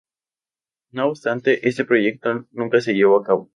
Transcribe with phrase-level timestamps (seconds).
[0.91, 3.49] No obstante, este proyecto nunca se llevó a cabo.